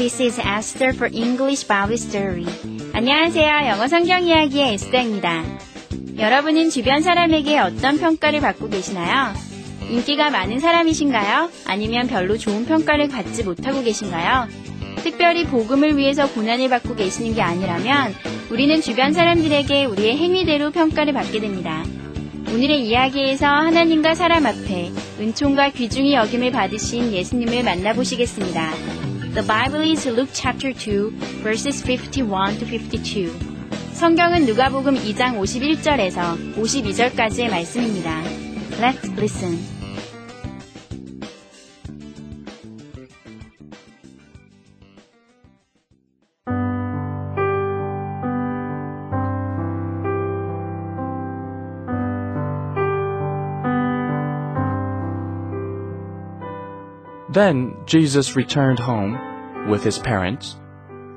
[0.00, 2.46] This is Esther for English Bible Story.
[2.94, 3.68] 안녕하세요.
[3.68, 5.44] 영어 성경 이야기의 에스더입니다.
[6.16, 9.34] 여러분은 주변 사람에게 어떤 평가를 받고 계시나요?
[9.90, 11.50] 인기가 많은 사람이신가요?
[11.66, 14.48] 아니면 별로 좋은 평가를 받지 못하고 계신가요?
[15.02, 18.14] 특별히 복음을 위해서 고난을 받고 계시는 게 아니라면
[18.50, 21.84] 우리는 주변 사람들에게 우리의 행위대로 평가를 받게 됩니다.
[22.48, 28.99] 오늘의 이야기에서 하나님과 사람 앞에 은총과 귀중히 여김을 받으신 예수님을 만나보시겠습니다.
[29.32, 31.10] The Bible is Luke chapter 2,
[31.44, 33.30] verses 51 to 52.
[33.92, 38.24] 성경은 누가복음 2장 51절에서 52절까지의 말씀입니다.
[38.80, 39.79] Let's listen.
[57.30, 60.56] Then Jesus returned home with his parents.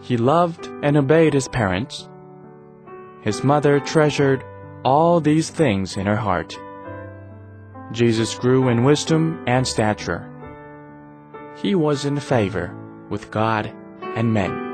[0.00, 2.08] He loved and obeyed his parents.
[3.20, 4.44] His mother treasured
[4.84, 6.56] all these things in her heart.
[7.92, 10.30] Jesus grew in wisdom and stature.
[11.56, 12.74] He was in favor
[13.10, 13.72] with God
[14.14, 14.67] and men.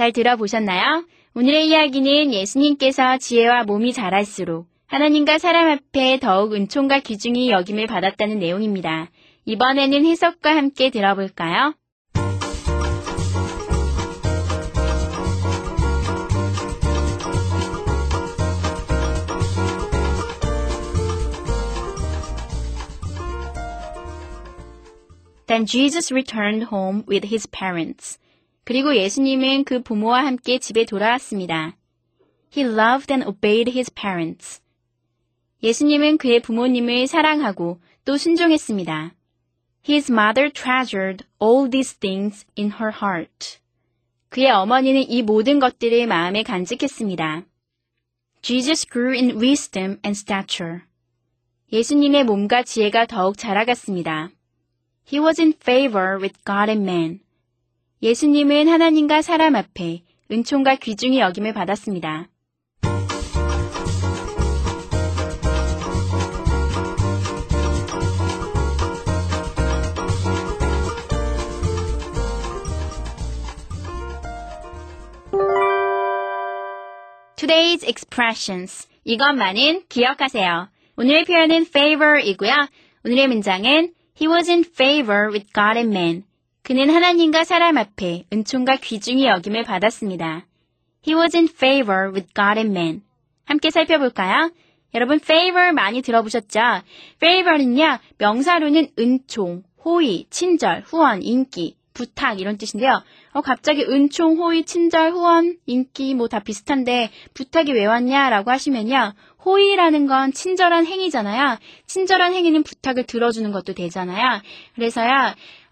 [0.00, 1.04] 잘 들어보셨나요?
[1.34, 9.10] 오늘의 이야기는 예수님께서 지혜와 몸이 자랄수록 하나님과 사람 앞에 더욱 은총과 귀중히 여김을 받았다는 내용입니다.
[9.44, 11.74] 이번에는 해석과 함께 들어볼까요?
[25.46, 28.18] Then Jesus returned home with his parents.
[28.70, 31.76] 그리고 예수님은 그 부모와 함께 집에 돌아왔습니다.
[32.56, 34.62] He loved and obeyed his parents.
[35.60, 39.12] 예수님은 그의 부모님을 사랑하고 또 순종했습니다.
[39.88, 43.58] His mother treasured all these things in her heart.
[44.28, 47.42] 그의 어머니는 이 모든 것들을 마음에 간직했습니다.
[48.40, 50.82] Jesus grew in wisdom and stature.
[51.72, 54.30] 예수님의 몸과 지혜가 더욱 자라갔습니다.
[55.12, 57.29] He was in favor with God and man.
[58.02, 60.00] 예수님은 하나님과 사람 앞에
[60.30, 62.28] 은총과 귀중히 여김을 받았습니다.
[77.36, 78.88] Today's expressions.
[79.04, 80.68] 이것만은 기억하세요.
[80.96, 82.52] 오늘의 표현은 favor이고요.
[83.04, 86.29] 오늘의 문장은 He was in favor with God and man.
[86.62, 90.46] 그는 하나님과 사람 앞에 은총과 귀중히 여김을 받았습니다.
[91.06, 93.02] He was in favor with God and man.
[93.46, 94.50] 함께 살펴볼까요?
[94.94, 96.60] 여러분 favor 많이 들어보셨죠?
[97.16, 103.02] favor는요, 명사로는 은총, 호의, 친절, 후원, 인기, 부탁 이런 뜻인데요.
[103.32, 109.14] 어, 갑자기 은총, 호의, 친절, 후원, 인기 뭐 다 비슷한데 부탁이 왜 왔냐라고 하시면요.
[109.44, 111.58] 호의라는 건 친절한 행위잖아요.
[111.86, 114.42] 친절한 행위는 부탁을 들어주는 것도 되잖아요.
[114.74, 115.08] 그래서요.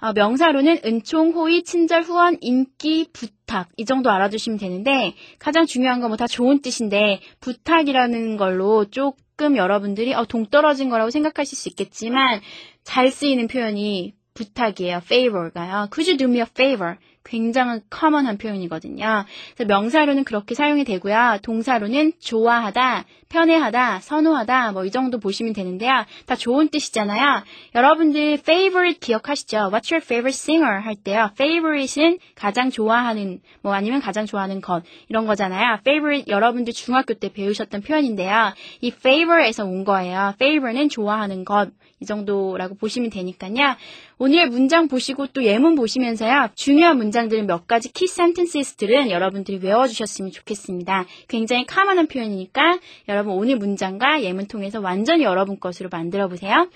[0.00, 6.10] 어, 명사로는 은총, 호의, 친절, 후원, 인기, 부탁 이 정도 알아두시면 되는데 가장 중요한 건
[6.10, 12.40] 뭐 다 좋은 뜻인데 부탁이라는 걸로 조금 여러분들이 어, 동떨어진 거라고 생각하실 수 있겠지만
[12.84, 14.98] 잘 쓰이는 표현이 부탁이에요.
[15.04, 15.88] favor가요.
[15.92, 16.96] Could you do me a favor?
[17.24, 19.24] 굉장히 커먼한 표현이거든요.
[19.54, 21.38] 그래서 명사로는 그렇게 사용이 되고요.
[21.42, 26.06] 동사로는 좋아하다, 편애하다, 선호하다 뭐 이 정도 보시면 되는데요.
[26.24, 27.44] 다 좋은 뜻이잖아요.
[27.74, 29.70] 여러분들 favorite 기억하시죠?
[29.70, 31.30] What's your favorite singer 할 때요.
[31.34, 35.78] favorite은 가장 좋아하는 뭐 아니면 가장 좋아하는 것 이런 거잖아요.
[35.80, 38.54] favorite 여러분들 중학교 때 배우셨던 표현인데요.
[38.80, 40.32] 이 favor에서 온 거예요.
[40.40, 41.70] favor는 좋아하는 것
[42.00, 43.76] 이 정도라고 보시면 되니까요.
[44.18, 46.50] 오늘 문장 보시고 또 예문 보시면서요.
[46.54, 51.06] 중요한 문장 들 몇 가지 키 센텐스들은 여러분들이 외워주셨으면 좋겠습니다.
[51.28, 52.78] 굉장히 카만한 표현이니까
[53.08, 56.68] 여러분 오늘 문장과 예문 통해서 완전히 여러분 것으로 만들어 보세요.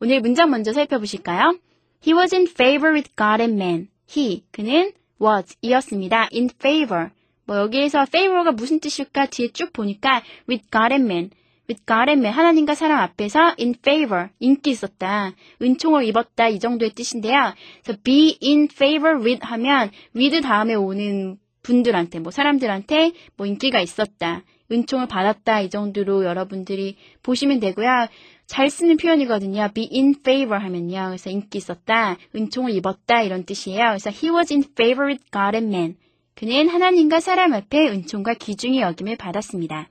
[0.00, 1.58] 오늘 문장 먼저 살펴보실까요?
[2.06, 3.88] He was in favor with God and man.
[4.08, 6.30] He, 그는 was, 이었습니다.
[6.32, 7.10] in favor,
[7.44, 11.30] 뭐 여기에서 favor가 무슨 뜻일까 뒤에 쭉 보니까 with God and man.
[11.70, 12.34] With God and man.
[12.34, 14.28] 하나님과 사람 앞에서 in favor.
[14.40, 15.32] 인기 있었다.
[15.62, 16.48] 은총을 입었다.
[16.48, 17.54] 이 정도의 뜻인데요.
[17.84, 24.42] 그래서 be in favor with 하면 with 다음에 오는 분들한테 뭐 사람들한테 뭐 인기가 있었다.
[24.72, 25.60] 은총을 받았다.
[25.60, 28.08] 이 정도로 여러분들이 보시면 되고요.
[28.46, 29.68] 잘 쓰는 표현이거든요.
[29.74, 31.06] be in favor 하면요.
[31.06, 33.90] 그래서 인기 있었다, 은총을 입었다 이런 뜻이에요.
[33.90, 35.96] 그래서 he was in favor with God and man.
[36.34, 39.88] 그는 하나님과 사람 앞에 은총과 귀중히 여김을 받았습니다.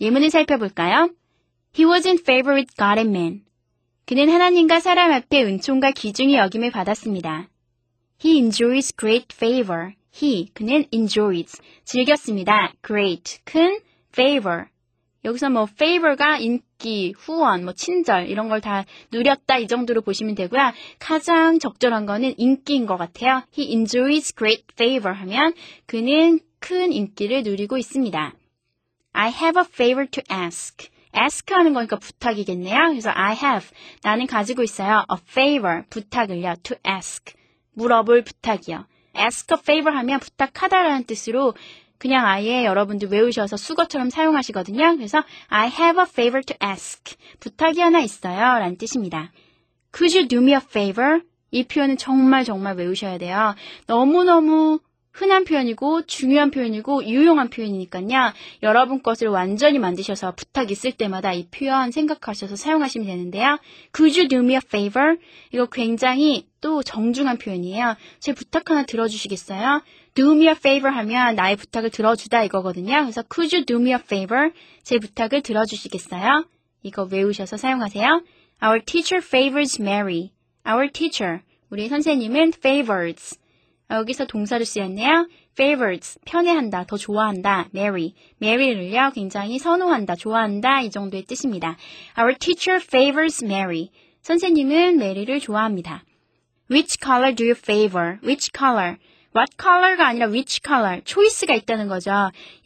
[0.00, 1.10] 예문을 살펴볼까요?
[1.76, 3.44] He was in favor with God and man.
[4.06, 7.48] 그는 하나님과 사람 앞에 은총과 귀중히 여김을 받았습니다.
[8.24, 9.92] He enjoys great favor.
[10.20, 12.72] He, 그는 enjoys, 즐겼습니다.
[12.84, 13.80] great, 큰,
[14.12, 14.66] favor,
[15.24, 20.72] 여기서 뭐 favor가 인기, 후원, 뭐 친절 이런 걸 다 누렸다 이 정도로 보시면 되고요.
[20.98, 23.42] 가장 적절한 거는 인기인 것 같아요.
[23.56, 25.52] He enjoys great favor 하면
[25.86, 28.34] 그는 큰 인기를 누리고 있습니다.
[29.12, 30.88] I have a favor to ask.
[31.16, 32.88] ask 하는 거니까 부탁이겠네요.
[32.90, 33.68] 그래서 I have
[34.02, 35.04] 나는 가지고 있어요.
[35.10, 36.54] a favor 부탁을요.
[36.62, 37.34] to ask
[37.72, 38.86] 물어볼 부탁이요.
[39.16, 41.54] ask a favor 하면 부탁하다라는 뜻으로
[41.98, 44.96] 그냥 아예 여러분들 외우셔서 수거처럼 사용하시거든요.
[44.96, 47.16] 그래서 I have a favor to ask.
[47.40, 48.38] 부탁이 하나 있어요.
[48.38, 49.32] 라는 뜻입니다.
[49.92, 51.22] Could you do me a favor?
[51.50, 53.54] 이 표현은 정말 정말 외우셔야 돼요.
[53.86, 54.78] 너무너무
[55.18, 58.32] 흔한 표현이고 중요한 표현이고 유용한 표현이니까요.
[58.62, 63.58] 여러분 것을 완전히 만드셔서 부탁 있을 때마다 이 표현 생각하셔서 사용하시면 되는데요.
[63.92, 65.16] Could you do me a favor?
[65.52, 67.96] 이거 굉장히 또 정중한 표현이에요.
[68.20, 69.82] 제 부탁 하나 들어주시겠어요?
[70.14, 73.00] do me a favor 하면 나의 부탁을 들어주다 이거거든요.
[73.00, 74.52] 그래서 could you do me a favor?
[74.84, 76.44] 제 부탁을 들어주시겠어요?
[76.84, 78.22] 이거 외우셔서 사용하세요.
[78.62, 80.30] Our teacher favors Mary.
[80.64, 81.40] Our teacher.
[81.70, 83.36] 우리 선생님은 favors.
[83.90, 85.28] 여기서 동사를 쓰였네요.
[85.52, 86.18] favors.
[86.24, 87.68] 편애한다, 더 좋아한다.
[87.74, 88.14] Mary.
[88.42, 90.82] Mary를요, 굉장히 선호한다, 좋아한다.
[90.82, 91.76] 이 정도의 뜻입니다.
[92.18, 93.90] Our teacher favors Mary.
[94.22, 96.04] 선생님은 메리를 좋아합니다.
[96.70, 98.18] Which color do you favor?
[98.22, 98.98] Which color?
[99.36, 102.10] what color가 아니라 which color, 초이스가 있다는 거죠.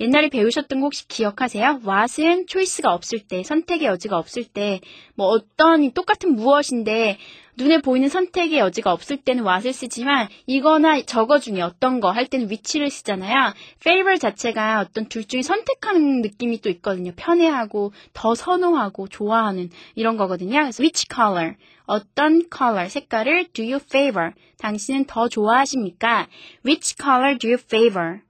[0.01, 1.81] 옛날에 배우셨던 거 혹시 기억하세요?
[1.87, 4.81] what은 초이스가 없을 때, 선택의 여지가 없을 때,
[5.15, 7.19] 뭐 어떤 똑같은 무엇인데
[7.57, 12.47] 눈에 보이는 선택의 여지가 없을 때는 what을 쓰지만 이거나 저거 중에 어떤 거 할 때는
[12.47, 13.53] which를 쓰잖아요.
[13.81, 17.13] favor 자체가 어떤 둘 중에 선택하는 느낌이 또 있거든요.
[17.15, 20.61] 편애하고 더 선호하고 좋아하는 이런 거거든요.
[20.61, 26.29] 그래서 which color 어떤 color 색깔을 do you favor 당신은 더 좋아하십니까?
[26.65, 28.21] Which color do you favor?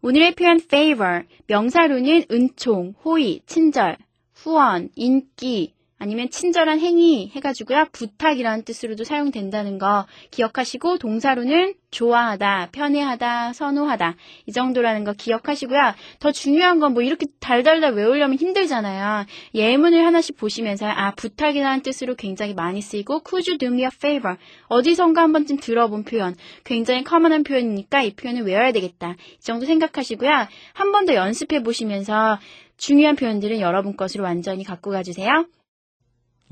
[0.00, 3.98] 오늘의 표현 favor 명사로는 은총, 호의, 친절,
[4.34, 7.86] 후원, 인기, 아니면 친절한 행위 해가지고요.
[7.92, 14.16] 부탁이라는 뜻으로도 사용된다는 거 기억하시고 동사로는 좋아하다, 편애하다, 선호하다
[14.46, 15.94] 이 정도라는 거 기억하시고요.
[16.18, 19.26] 더 중요한 건 뭐 이렇게 달달달 외우려면 힘들잖아요.
[19.54, 24.36] 예문을 하나씩 보시면서 아 부탁이라는 뜻으로 굉장히 많이 쓰이고 could you do me a favor
[24.68, 26.34] 어디선가 한 번쯤 들어본 표현
[26.64, 30.30] 굉장히 커먼한 표현이니까 이 표현을 외워야 되겠다 이 정도 생각하시고요.
[30.74, 32.38] 한 번 더 연습해 보시면서
[32.76, 35.46] 중요한 표현들은 여러분 것으로 완전히 갖고 가주세요.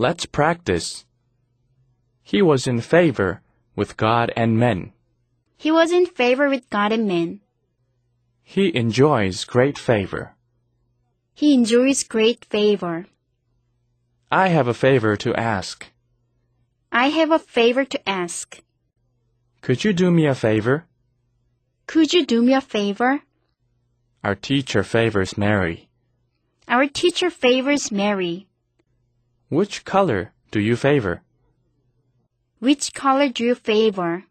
[0.01, 1.05] Let's practice.
[2.23, 3.43] He was in favor
[3.77, 4.95] with God and men.
[5.59, 7.41] He was in favor with God and men.
[8.43, 10.37] He enjoys great favor.
[11.35, 13.09] He enjoys great favor.
[14.33, 15.85] I have a favor to ask.
[16.91, 18.59] I have a favor to ask.
[19.61, 20.87] Could you do me a favor?
[21.87, 23.21] Could you do me a favor?
[24.25, 25.91] Our teacher favors Mary.
[26.67, 28.47] Our teacher favors Mary.
[29.51, 31.23] Which color do you favor?
[32.61, 34.25] Which color do you favor?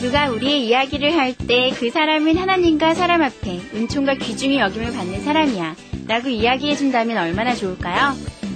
[0.00, 5.76] 누가 우리의 이야기를 할 때 그 사람은 하나님과 사람 앞에 은총과 귀중히 여김을 받는 사람이야.
[6.08, 8.14] 라고 이야기해준다면 얼마나 좋을까요?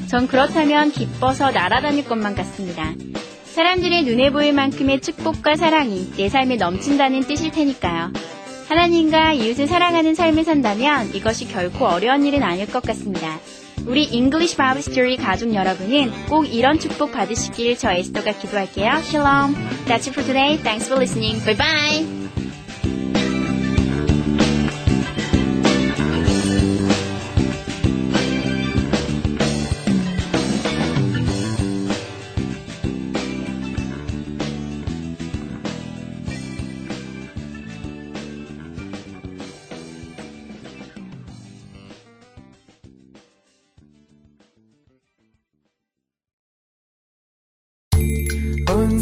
[0.09, 2.95] 전 그렇다면 기뻐서 날아다닐 것만 같습니다.
[3.55, 8.11] 사람들의 눈에 보일 만큼의 축복과 사랑이 내 삶에 넘친다는 뜻일 테니까요.
[8.69, 13.39] 하나님과 이웃을 사랑하는 삶을 산다면 이것이 결코 어려운 일은 아닐 것 같습니다.
[13.87, 18.91] 우리 English Bible Story 가족 여러분은 꼭 이런 축복 받으시길 저 에스더가 기도할게요.
[19.05, 19.55] Shalom.
[19.87, 20.57] That's it for today.
[20.57, 21.39] Thanks for listening.
[21.45, 22.24] Bye bye.